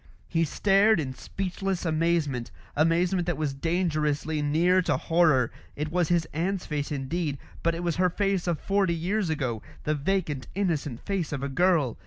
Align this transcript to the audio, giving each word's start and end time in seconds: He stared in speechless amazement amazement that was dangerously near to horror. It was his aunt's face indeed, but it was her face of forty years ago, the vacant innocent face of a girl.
He 0.27 0.45
stared 0.45 0.99
in 0.99 1.13
speechless 1.13 1.85
amazement 1.85 2.49
amazement 2.75 3.27
that 3.27 3.37
was 3.37 3.53
dangerously 3.53 4.41
near 4.41 4.81
to 4.81 4.97
horror. 4.97 5.51
It 5.75 5.91
was 5.91 6.07
his 6.09 6.25
aunt's 6.33 6.65
face 6.65 6.91
indeed, 6.91 7.37
but 7.61 7.75
it 7.75 7.83
was 7.83 7.97
her 7.97 8.09
face 8.09 8.47
of 8.47 8.59
forty 8.59 8.95
years 8.95 9.29
ago, 9.29 9.61
the 9.83 9.93
vacant 9.93 10.47
innocent 10.55 11.05
face 11.05 11.31
of 11.31 11.43
a 11.43 11.49
girl. 11.49 11.97